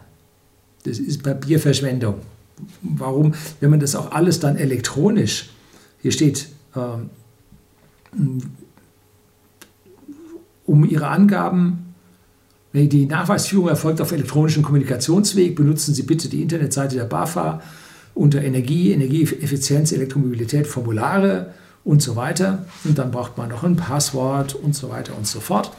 Das 0.83 0.99
ist 0.99 1.23
Papierverschwendung. 1.23 2.15
Warum, 2.81 3.33
wenn 3.59 3.69
man 3.69 3.79
das 3.79 3.95
auch 3.95 4.11
alles 4.11 4.39
dann 4.39 4.55
elektronisch, 4.55 5.49
hier 6.01 6.11
steht, 6.11 6.47
ähm, 6.75 7.09
um 10.65 10.85
Ihre 10.85 11.07
Angaben, 11.07 11.93
die 12.73 13.05
Nachweisführung 13.05 13.69
erfolgt 13.69 14.01
auf 14.01 14.11
elektronischen 14.11 14.63
Kommunikationsweg, 14.63 15.55
benutzen 15.55 15.93
Sie 15.93 16.03
bitte 16.03 16.27
die 16.27 16.41
Internetseite 16.41 16.95
der 16.95 17.05
BAFA 17.05 17.61
unter 18.13 18.41
Energie, 18.41 18.91
Energieeffizienz, 18.91 19.91
Elektromobilität, 19.91 20.67
Formulare 20.67 21.53
und 21.85 22.01
so 22.01 22.17
weiter. 22.17 22.65
Und 22.83 22.97
dann 22.97 23.11
braucht 23.11 23.37
man 23.37 23.49
noch 23.49 23.63
ein 23.63 23.77
Passwort 23.77 24.55
und 24.55 24.75
so 24.75 24.89
weiter 24.89 25.15
und 25.15 25.25
so 25.25 25.39
fort. 25.39 25.71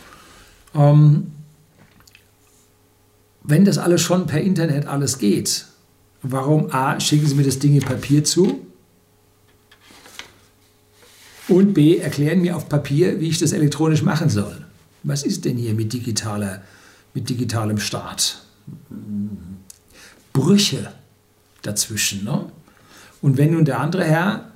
Ähm, 0.74 1.32
wenn 3.42 3.64
das 3.64 3.76
alles 3.76 4.00
schon 4.00 4.26
per 4.26 4.40
Internet 4.40 4.86
alles 4.86 5.18
geht, 5.18 5.66
warum 6.22 6.72
A, 6.72 6.98
schicken 6.98 7.26
Sie 7.26 7.34
mir 7.34 7.44
das 7.44 7.58
Ding 7.58 7.74
in 7.74 7.82
Papier 7.82 8.24
zu? 8.24 8.60
Und 11.48 11.74
B, 11.74 11.98
erklären 11.98 12.40
mir 12.40 12.56
auf 12.56 12.68
Papier, 12.68 13.20
wie 13.20 13.28
ich 13.28 13.38
das 13.38 13.52
elektronisch 13.52 14.02
machen 14.02 14.30
soll. 14.30 14.64
Was 15.04 15.22
ist 15.22 15.44
denn 15.44 15.56
hier 15.56 15.74
mit, 15.74 15.92
digitaler, 15.92 16.62
mit 17.14 17.28
digitalem 17.28 17.78
Start? 17.78 18.42
Brüche 20.32 20.90
dazwischen. 21.62 22.24
Ne? 22.24 22.46
Und 23.22 23.38
wenn 23.38 23.52
nun 23.52 23.64
der 23.64 23.78
andere 23.80 24.04
Herr 24.04 24.50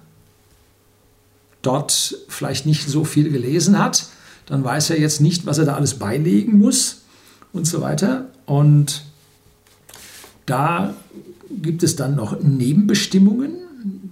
dort 1.63 2.17
vielleicht 2.29 2.67
nicht 2.67 2.89
so 2.89 3.05
viel 3.05 3.31
gelesen 3.31 3.79
hat, 3.79 4.07
dann 4.47 4.65
weiß 4.65 4.91
er 4.91 4.99
jetzt 4.99 5.21
nicht, 5.21 5.47
was 5.47 5.59
er 5.59 5.65
da 5.65 5.75
alles 5.75 5.95
beilegen 5.95 6.59
muss 6.59 7.03
und 7.53 7.67
so 7.67 7.81
weiter. 7.81 8.27
Und 8.47 9.05
da 10.47 10.95
gibt 11.51 11.83
es 11.83 11.97
dann 11.97 12.17
noch 12.17 12.41
Nebenbestimmungen. 12.41 13.57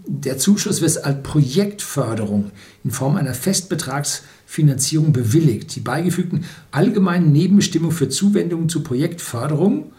Der 0.07 0.39
Zuschuss 0.39 0.81
wird 0.81 1.05
als 1.05 1.23
Projektförderung 1.23 2.51
in 2.85 2.91
Form 2.91 3.17
einer 3.17 3.35
Festbetragsfinanzierung 3.35 5.13
bewilligt. 5.13 5.75
Die 5.75 5.81
beigefügten 5.81 6.45
allgemeinen 6.71 7.33
Nebenbestimmungen 7.33 7.97
für 7.97 8.09
Zuwendungen 8.09 8.69
zur 8.69 8.85
Projektförderung 8.85 9.93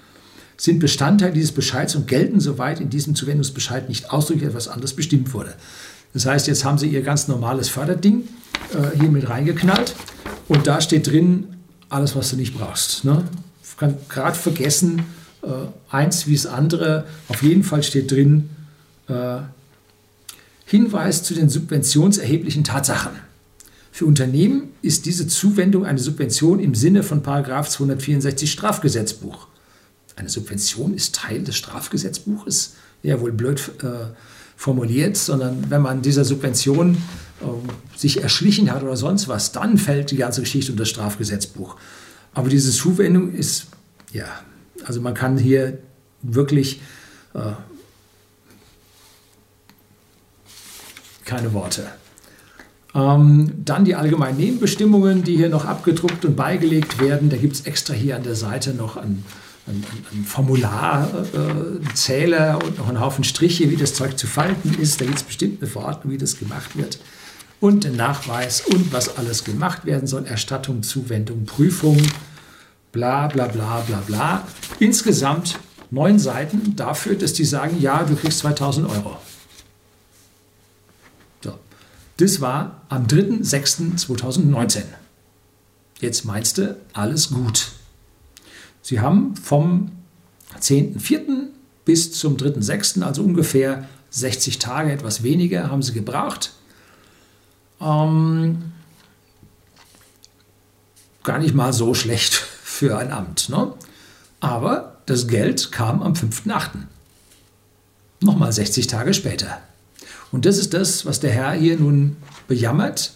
sind 0.58 0.80
Bestandteil 0.80 1.32
dieses 1.32 1.52
Bescheids 1.52 1.96
und 1.96 2.08
gelten, 2.08 2.40
soweit 2.40 2.82
in 2.82 2.90
diesem 2.90 3.16
Zuwendungsbescheid 3.16 3.88
nicht 3.88 4.12
ausdrücklich 4.12 4.50
etwas 4.50 4.68
anderes 4.68 4.94
bestimmt 4.94 5.34
wurde. 5.34 5.56
Das 6.14 6.26
heißt, 6.26 6.48
jetzt 6.48 6.66
haben 6.66 6.78
Sie 6.78 6.88
Ihr 6.88 7.02
ganz 7.02 7.28
normales 7.28 7.70
Förderding 7.70 8.28
äh, 8.74 9.00
hier 9.00 9.10
mit 9.10 9.30
reingeknallt 9.30 9.96
und 10.48 10.68
da 10.68 10.82
steht 10.82 11.08
drin 11.08 11.48
alles, 11.90 12.16
was 12.16 12.30
du 12.32 12.36
nicht 12.36 12.58
brauchst. 12.58 13.06
Ne? 13.06 13.24
kann 13.80 13.98
gerade 14.10 14.38
vergessen, 14.38 15.06
äh, 15.42 15.48
eins 15.90 16.28
wie 16.28 16.36
das 16.36 16.46
andere. 16.46 17.06
Auf 17.30 17.42
jeden 17.42 17.64
Fall 17.64 17.82
steht 17.82 18.12
drin, 18.12 18.50
äh, 19.08 19.38
Hinweis 20.66 21.24
zu 21.24 21.34
den 21.34 21.50
subventionserheblichen 21.50 22.64
Tatsachen. 22.64 23.14
Für 23.92 24.06
Unternehmen 24.06 24.70
ist 24.84 25.08
diese 25.08 25.28
Zuwendung 25.28 25.84
eine 25.84 25.98
Subvention 25.98 26.60
im 26.60 26.76
Sinne 26.76 27.02
von 27.02 27.24
264 27.24 28.52
Strafgesetzbuch. 28.52 29.48
Eine 30.16 30.30
Subvention 30.30 30.94
ist 30.94 31.16
Teil 31.16 31.44
des 31.44 31.56
Strafgesetzbuches? 31.56 32.76
Ja, 33.02 33.20
wohl 33.20 33.32
blöd 33.32 33.72
äh, 33.82 34.14
formuliert, 34.60 35.16
sondern 35.16 35.70
wenn 35.70 35.82
man 35.82 36.02
dieser 36.02 36.26
Subvention 36.26 36.98
äh, 37.40 37.98
sich 37.98 38.22
erschlichen 38.22 38.74
hat 38.74 38.84
oder 38.84 38.98
sonst 38.98 39.30
was, 39.30 39.54
dann 39.54 39.78
fällt 39.78 40.12
die 40.12 40.18
ganze 40.18 40.42
Geschichte 40.42 40.74
unter 40.74 40.82
das 40.82 40.90
Strafgesetzbuch. 40.90 41.78
Aber 42.34 42.50
diese 42.50 42.70
Zuwendung 42.72 43.32
ist, 43.32 43.68
ja, 44.12 44.26
also 44.84 45.00
man 45.00 45.14
kann 45.14 45.38
hier 45.38 45.78
wirklich 46.22 46.82
äh, 47.34 47.54
keine 51.24 51.54
Worte. 51.54 51.88
Ähm, 52.94 53.64
dann 53.64 53.86
die 53.86 53.96
allgemeinen 53.96 54.38
Nebenbestimmungen, 54.38 55.24
die 55.24 55.38
hier 55.38 55.48
noch 55.48 55.64
abgedruckt 55.64 56.26
und 56.26 56.36
beigelegt 56.36 57.00
werden. 57.00 57.30
Da 57.30 57.38
gibt 57.38 57.54
es 57.54 57.62
extra 57.62 57.94
hier 57.94 58.18
an 58.18 58.24
der 58.24 58.36
Seite 58.36 58.74
noch 58.74 58.98
ein, 58.98 59.24
ein, 59.70 59.86
ein 60.12 60.26
Formularzähler 60.26 62.54
äh, 62.54 62.66
und 62.66 62.78
noch 62.78 62.90
einen 62.90 63.00
Haufen 63.00 63.24
Striche, 63.24 63.70
wie 63.70 63.78
das 63.78 63.94
Zeug 63.94 64.18
zu 64.18 64.28
falten 64.28 64.76
ist. 64.80 65.00
Da 65.00 65.06
gibt 65.06 65.18
es 65.18 65.24
bestimmt 65.24 65.62
eine 65.62 65.70
Verordnung, 65.70 66.14
wie 66.14 66.18
das 66.18 66.40
gemacht 66.40 66.76
wird. 66.76 67.00
Und 67.62 67.84
den 67.84 67.96
Nachweis 67.96 68.62
und 68.62 68.92
was 68.92 69.18
alles 69.18 69.44
gemacht 69.44 69.86
werden 69.86 70.08
soll. 70.08 70.26
Erstattung, 70.26 70.82
Zuwendung, 70.84 71.46
Prüfung 71.46 72.02
bla 72.92 73.28
bla 73.28 73.48
bla 73.48 73.82
bla 73.82 74.02
bla. 74.06 74.48
Insgesamt 74.80 75.60
neun 75.92 76.20
Seiten 76.20 76.76
dafür, 76.76 77.16
dass 77.16 77.34
die 77.34 77.46
sagen, 77.46 77.80
ja, 77.80 78.04
du 78.04 78.16
kriegst 78.16 78.40
2000 78.40 78.90
Euro. 78.90 79.18
So. 81.44 81.54
Das 82.18 82.42
war 82.42 82.82
am 82.90 83.08
3.6.2019. 83.08 84.84
Jetzt 86.00 86.26
meinst 86.26 86.58
du, 86.58 86.78
alles 86.94 87.30
gut. 87.30 87.72
Sie 88.82 89.00
haben 89.00 89.36
vom 89.36 89.92
10.4. 90.60 91.48
bis 91.86 92.14
zum 92.14 92.38
3.6., 92.38 93.02
also 93.02 93.24
ungefähr 93.24 93.88
60 94.12 94.60
Tage, 94.60 94.92
etwas 94.92 95.24
weniger, 95.24 95.70
haben 95.70 95.82
sie 95.84 95.94
gebraucht. 95.94 96.54
Ähm, 97.82 98.72
gar 101.24 101.40
nicht 101.40 101.54
mal 101.54 101.74
so 101.74 101.94
schlecht 101.94 102.34
für 102.64 102.98
ein 102.98 103.12
Amt. 103.12 103.50
Ne? 103.50 103.74
Aber 104.40 104.98
das 105.06 105.28
Geld 105.28 105.72
kam 105.72 106.02
am 106.02 106.14
5.8. 106.14 106.70
Nochmal 108.22 108.52
60 108.52 108.88
Tage 108.88 109.14
später. 109.14 109.62
Und 110.32 110.46
das 110.46 110.58
ist 110.58 110.74
das, 110.74 111.06
was 111.06 111.20
der 111.20 111.32
Herr 111.32 111.54
hier 111.54 111.78
nun 111.78 112.18
bejammert, 112.48 113.14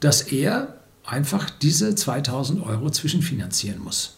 dass 0.00 0.22
er 0.22 0.76
einfach 1.04 1.50
diese 1.50 1.94
2000 1.94 2.64
Euro 2.64 2.90
zwischenfinanzieren 2.90 3.82
muss. 3.82 4.16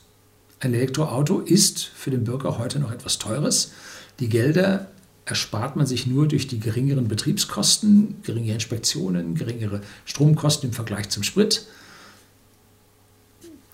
Ein 0.60 0.74
Elektroauto 0.74 1.40
ist 1.40 1.84
für 1.84 2.10
den 2.10 2.24
Bürger 2.24 2.58
heute 2.58 2.80
noch 2.80 2.90
etwas 2.90 3.18
Teures. 3.18 3.72
Die 4.18 4.28
Gelder 4.28 4.88
erspart 5.24 5.76
man 5.76 5.86
sich 5.86 6.06
nur 6.06 6.26
durch 6.26 6.48
die 6.48 6.58
geringeren 6.58 7.06
Betriebskosten, 7.06 8.16
geringere 8.22 8.54
Inspektionen, 8.54 9.34
geringere 9.34 9.82
Stromkosten 10.04 10.70
im 10.70 10.74
Vergleich 10.74 11.10
zum 11.10 11.22
Sprit. 11.22 11.66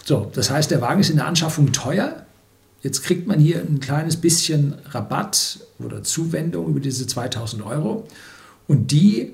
So, 0.05 0.31
das 0.35 0.51
heißt, 0.51 0.71
der 0.71 0.83
Wagen 0.83 1.01
ist 1.01 1.09
in 1.09 1.17
der 1.17 1.27
Anschaffung 1.27 1.73
teuer. 1.73 2.27
Jetzt 2.83 3.03
kriegt 3.03 3.27
man 3.27 3.41
hier 3.41 3.61
ein 3.61 3.81
kleines 3.81 4.17
bisschen 4.17 4.75
Rabatt 4.91 5.61
oder 5.79 6.03
Zuwendung 6.03 6.69
über 6.69 6.81
diese 6.81 7.07
2000 7.07 7.65
Euro. 7.65 8.07
Und 8.69 8.91
die 8.91 9.33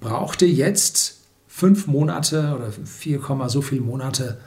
brauchte 0.00 0.46
jetzt 0.46 1.18
fünf 1.46 1.86
Monate 1.86 2.56
oder 2.56 2.72
4, 2.72 3.20
so 3.46 3.62
viele 3.62 3.82
Monate, 3.82 4.38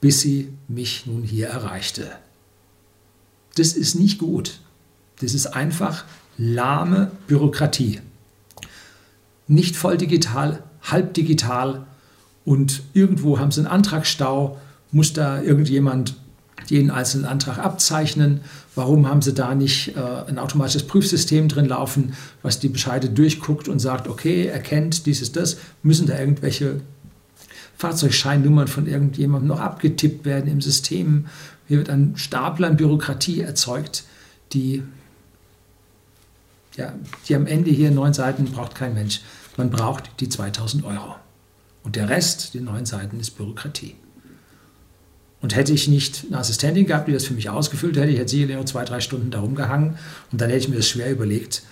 bis 0.00 0.20
sie 0.20 0.52
mich 0.68 1.06
nun 1.06 1.22
hier 1.22 1.48
erreichte. 1.48 2.10
Das 3.56 3.72
ist 3.72 3.94
nicht 3.94 4.18
gut. 4.18 4.60
Das 5.20 5.34
ist 5.34 5.46
einfach 5.46 6.04
lahme 6.36 7.10
Bürokratie. 7.26 8.00
Nicht 9.48 9.76
voll 9.76 9.96
digital, 9.96 10.62
halb 10.82 11.14
digital 11.14 11.86
und 12.44 12.82
irgendwo 12.92 13.38
haben 13.38 13.50
sie 13.50 13.60
einen 13.60 13.66
Antragsstau 13.68 14.58
muss 14.90 15.12
da 15.12 15.42
irgendjemand 15.42 16.14
jeden 16.66 16.90
einzelnen 16.90 17.24
Antrag 17.24 17.58
abzeichnen? 17.58 18.40
Warum 18.74 19.08
haben 19.08 19.22
Sie 19.22 19.32
da 19.32 19.54
nicht 19.54 19.96
äh, 19.96 20.00
ein 20.28 20.38
automatisches 20.38 20.86
Prüfsystem 20.86 21.48
drin 21.48 21.66
laufen, 21.66 22.14
was 22.42 22.58
die 22.58 22.68
Bescheide 22.68 23.08
durchguckt 23.08 23.68
und 23.68 23.78
sagt, 23.78 24.08
okay, 24.08 24.46
erkennt 24.46 25.06
dies 25.06 25.22
ist 25.22 25.36
das? 25.36 25.58
Müssen 25.82 26.06
da 26.06 26.18
irgendwelche 26.18 26.80
Fahrzeugscheinnummern 27.78 28.68
von 28.68 28.86
irgendjemandem 28.86 29.48
noch 29.48 29.60
abgetippt 29.60 30.24
werden 30.24 30.50
im 30.50 30.60
System? 30.60 31.26
Hier 31.66 31.78
wird 31.78 31.90
ein 31.90 32.16
Stapel 32.16 32.64
an 32.64 32.76
Bürokratie 32.76 33.40
erzeugt, 33.40 34.04
die 34.52 34.82
Ja, 36.76 36.92
die 37.26 37.34
am 37.34 37.46
Ende 37.46 37.70
hier 37.70 37.90
neun 37.90 38.14
Seiten 38.14 38.44
braucht 38.44 38.74
kein 38.74 38.94
Mensch. 38.94 39.20
Man 39.56 39.70
braucht 39.70 40.10
die 40.20 40.28
2000 40.28 40.84
Euro. 40.84 41.16
Und 41.82 41.96
der 41.96 42.08
Rest, 42.08 42.54
die 42.54 42.60
neun 42.60 42.86
Seiten, 42.86 43.18
ist 43.18 43.32
Bürokratie. 43.32 43.96
Und 45.40 45.54
hätte 45.54 45.72
ich 45.72 45.88
nicht 45.88 46.26
eine 46.26 46.38
Assistentin 46.38 46.86
gehabt, 46.86 47.08
die 47.08 47.12
das 47.12 47.24
für 47.24 47.34
mich 47.34 47.48
ausgefüllt 47.48 47.96
hätte, 47.96 48.10
ich 48.10 48.18
hätte 48.18 48.30
sicherlich 48.30 48.56
nur 48.56 48.66
zwei, 48.66 48.84
drei 48.84 49.00
Stunden 49.00 49.30
darum 49.30 49.54
gehangen 49.54 49.96
und 50.32 50.40
dann 50.40 50.50
hätte 50.50 50.64
ich 50.64 50.68
mir 50.68 50.76
das 50.76 50.88
schwer 50.88 51.10
überlegt, 51.12 51.62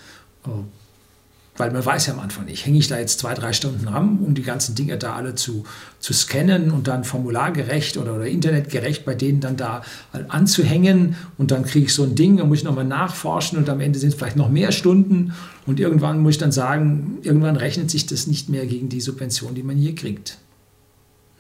weil 1.57 1.71
man 1.71 1.85
weiß 1.85 2.07
ja 2.07 2.15
am 2.15 2.21
Anfang 2.21 2.45
nicht, 2.45 2.67
hänge 2.67 2.79
ich 2.79 2.89
da 2.89 2.99
jetzt 2.99 3.19
zwei, 3.21 3.35
drei 3.35 3.53
Stunden 3.53 3.89
ran, 3.89 4.19
um 4.19 4.35
die 4.35 4.43
ganzen 4.43 4.75
Dinge 4.75 4.99
da 4.99 5.15
alle 5.15 5.35
zu, 5.35 5.65
zu 6.01 6.13
scannen 6.13 6.71
und 6.71 6.89
dann 6.89 7.05
formulargerecht 7.05 7.97
oder, 7.97 8.15
oder 8.15 8.27
internetgerecht 8.27 9.05
bei 9.05 9.15
denen 9.15 9.41
dann 9.41 9.57
da 9.57 9.83
anzuhängen 10.29 11.17
und 11.39 11.51
dann 11.51 11.65
kriege 11.65 11.87
ich 11.87 11.95
so 11.95 12.03
ein 12.03 12.15
Ding, 12.15 12.37
dann 12.37 12.49
muss 12.49 12.59
ich 12.59 12.65
nochmal 12.65 12.85
nachforschen 12.85 13.59
und 13.59 13.69
am 13.69 13.81
Ende 13.81 13.99
sind 13.99 14.11
es 14.11 14.15
vielleicht 14.15 14.37
noch 14.37 14.51
mehr 14.51 14.73
Stunden 14.73 15.33
und 15.67 15.81
irgendwann 15.81 16.21
muss 16.21 16.35
ich 16.35 16.39
dann 16.39 16.53
sagen, 16.53 17.19
irgendwann 17.23 17.57
rechnet 17.57 17.91
sich 17.91 18.07
das 18.07 18.27
nicht 18.27 18.49
mehr 18.49 18.67
gegen 18.67 18.89
die 18.89 19.01
Subvention, 19.01 19.55
die 19.55 19.63
man 19.63 19.77
hier 19.77 19.95
kriegt. 19.95 20.39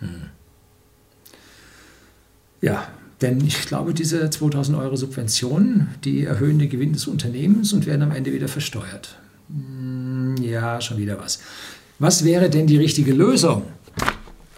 Hm. 0.00 0.08
Ja, 2.60 2.88
denn 3.20 3.40
ich 3.46 3.66
glaube, 3.66 3.94
diese 3.94 4.28
2000 4.28 4.76
Euro 4.76 4.96
Subventionen, 4.96 5.88
die 6.04 6.24
erhöhen 6.24 6.58
den 6.58 6.68
Gewinn 6.68 6.92
des 6.92 7.06
Unternehmens 7.06 7.72
und 7.72 7.86
werden 7.86 8.02
am 8.02 8.12
Ende 8.12 8.32
wieder 8.32 8.48
versteuert. 8.48 9.18
Hm, 9.48 10.36
ja, 10.40 10.80
schon 10.80 10.98
wieder 10.98 11.18
was. 11.18 11.40
Was 11.98 12.24
wäre 12.24 12.50
denn 12.50 12.66
die 12.66 12.76
richtige 12.76 13.12
Lösung? 13.12 13.62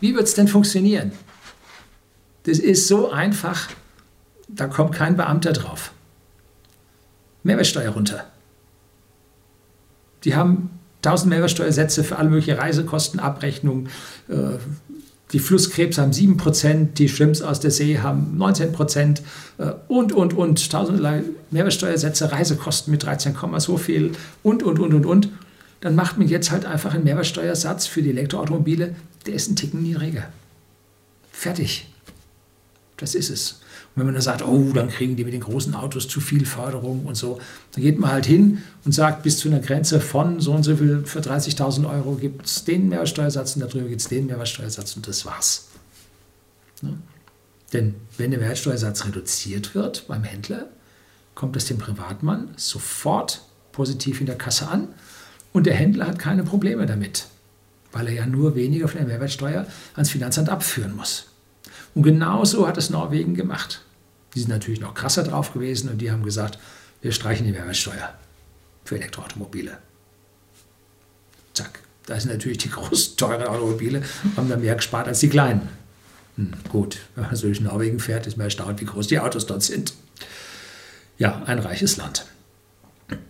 Wie 0.00 0.14
wird 0.14 0.24
es 0.24 0.34
denn 0.34 0.48
funktionieren? 0.48 1.12
Das 2.44 2.58
ist 2.58 2.88
so 2.88 3.10
einfach, 3.10 3.68
da 4.48 4.66
kommt 4.66 4.94
kein 4.94 5.16
Beamter 5.16 5.52
drauf. 5.52 5.92
Mehrwertsteuer 7.42 7.90
runter. 7.90 8.26
Die 10.24 10.34
haben 10.34 10.70
1000 11.04 11.30
Mehrwertsteuersätze 11.30 12.02
für 12.02 12.16
alle 12.16 12.28
möglichen 12.28 12.58
Reisekostenabrechnungen, 12.58 13.88
äh, 14.28 14.58
die 15.32 15.38
Flusskrebs 15.38 15.98
haben 15.98 16.12
7%, 16.12 16.94
die 16.94 17.08
Shrimps 17.08 17.42
aus 17.42 17.60
der 17.60 17.70
See 17.70 17.98
haben 17.98 18.38
19% 18.38 19.20
äh, 19.58 19.72
und, 19.86 20.12
und, 20.12 20.32
und. 20.32 20.70
Tausenderlei 20.70 21.22
Mehrwertsteuersätze, 21.50 22.32
Reisekosten 22.32 22.90
mit 22.90 23.02
13, 23.02 23.36
so 23.58 23.76
viel 23.76 24.12
und, 24.42 24.62
und, 24.62 24.78
und, 24.78 24.94
und, 24.94 25.06
und. 25.06 25.28
Dann 25.80 25.94
macht 25.94 26.18
man 26.18 26.28
jetzt 26.28 26.50
halt 26.50 26.64
einfach 26.64 26.94
einen 26.94 27.04
Mehrwertsteuersatz 27.04 27.86
für 27.86 28.02
die 28.02 28.10
Elektroautomobile, 28.10 28.96
der 29.26 29.34
ist 29.34 29.50
ein 29.50 29.56
Ticken 29.56 29.82
niedriger. 29.82 30.28
Fertig. 31.30 31.88
Das 32.96 33.14
ist 33.14 33.30
es. 33.30 33.60
Wenn 33.98 34.06
man 34.06 34.14
dann 34.14 34.22
sagt, 34.22 34.46
oh, 34.46 34.72
dann 34.72 34.88
kriegen 34.88 35.16
die 35.16 35.24
mit 35.24 35.32
den 35.32 35.40
großen 35.40 35.74
Autos 35.74 36.08
zu 36.08 36.20
viel 36.20 36.46
Förderung 36.46 37.04
und 37.04 37.16
so, 37.16 37.40
dann 37.72 37.82
geht 37.82 37.98
man 37.98 38.12
halt 38.12 38.26
hin 38.26 38.62
und 38.84 38.92
sagt, 38.92 39.22
bis 39.22 39.38
zu 39.38 39.48
einer 39.48 39.60
Grenze 39.60 40.00
von 40.00 40.40
so 40.40 40.52
und 40.52 40.62
so 40.62 40.76
viel 40.76 41.04
für 41.04 41.20
30.000 41.20 41.88
Euro 41.90 42.14
gibt 42.14 42.46
es 42.46 42.64
den 42.64 42.88
Mehrwertsteuersatz 42.88 43.56
und 43.56 43.62
darüber 43.62 43.88
gibt 43.88 44.00
es 44.00 44.08
den 44.08 44.26
Mehrwertsteuersatz 44.26 44.96
und 44.96 45.08
das 45.08 45.26
war's. 45.26 45.68
Ne? 46.80 46.96
Denn 47.72 47.94
wenn 48.16 48.30
der 48.30 48.40
Mehrwertsteuersatz 48.40 49.04
reduziert 49.04 49.74
wird 49.74 50.06
beim 50.06 50.22
Händler, 50.22 50.68
kommt 51.34 51.56
es 51.56 51.66
dem 51.66 51.78
Privatmann 51.78 52.50
sofort 52.56 53.42
positiv 53.72 54.20
in 54.20 54.26
der 54.26 54.38
Kasse 54.38 54.68
an 54.68 54.88
und 55.52 55.66
der 55.66 55.74
Händler 55.74 56.06
hat 56.06 56.18
keine 56.18 56.44
Probleme 56.44 56.86
damit, 56.86 57.26
weil 57.92 58.06
er 58.06 58.12
ja 58.12 58.26
nur 58.26 58.54
weniger 58.54 58.88
von 58.88 58.98
der 58.98 59.08
Mehrwertsteuer 59.08 59.66
ans 59.94 60.10
Finanzamt 60.10 60.48
abführen 60.48 60.94
muss. 60.94 61.26
Und 61.94 62.02
genauso 62.02 62.66
hat 62.66 62.78
es 62.78 62.90
Norwegen 62.90 63.34
gemacht. 63.34 63.82
Die 64.34 64.40
sind 64.40 64.50
natürlich 64.50 64.80
noch 64.80 64.94
krasser 64.94 65.22
drauf 65.24 65.52
gewesen 65.52 65.88
und 65.88 65.98
die 65.98 66.10
haben 66.10 66.22
gesagt, 66.22 66.58
wir 67.00 67.12
streichen 67.12 67.46
die 67.46 67.52
Mehrwertsteuer 67.52 68.14
für 68.84 68.96
Elektroautomobile. 68.96 69.78
Zack. 71.54 71.80
Da 72.06 72.18
sind 72.18 72.32
natürlich 72.32 72.58
die 72.58 72.70
großen, 72.70 73.16
teuren 73.16 73.46
Automobile, 73.46 74.02
haben 74.36 74.48
da 74.48 74.56
mehr 74.56 74.74
gespart 74.74 75.08
als 75.08 75.20
die 75.20 75.28
kleinen. 75.28 75.68
Hm, 76.36 76.52
gut, 76.70 76.98
wenn 77.14 77.24
man 77.24 77.36
so 77.36 77.46
durch 77.46 77.60
Norwegen 77.60 78.00
fährt, 78.00 78.26
ist 78.26 78.36
man 78.36 78.44
erstaunt, 78.44 78.80
wie 78.80 78.86
groß 78.86 79.08
die 79.08 79.18
Autos 79.18 79.46
dort 79.46 79.62
sind. 79.62 79.92
Ja, 81.18 81.42
ein 81.44 81.58
reiches 81.58 81.96
Land. 81.96 82.26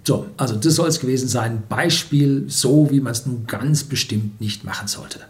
So, 0.04 0.28
also 0.36 0.56
das 0.56 0.74
soll 0.74 0.88
es 0.88 1.00
gewesen 1.00 1.28
sein. 1.28 1.62
Beispiel, 1.68 2.44
so 2.48 2.90
wie 2.90 3.00
man 3.00 3.12
es 3.12 3.26
nun 3.26 3.46
ganz 3.46 3.84
bestimmt 3.84 4.40
nicht 4.40 4.64
machen 4.64 4.88
sollte. 4.88 5.20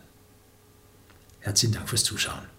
Herzlichen 1.41 1.75
Dank 1.75 1.89
fürs 1.89 2.05
Zuschauen. 2.05 2.58